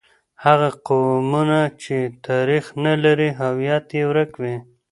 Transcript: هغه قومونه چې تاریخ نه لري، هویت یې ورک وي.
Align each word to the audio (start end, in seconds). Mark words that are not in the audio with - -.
هغه 0.45 0.69
قومونه 0.87 1.59
چې 1.83 1.97
تاریخ 2.27 2.65
نه 2.85 2.93
لري، 3.03 3.29
هویت 3.41 3.85
یې 3.97 4.03
ورک 4.09 4.31
وي. 4.41 4.55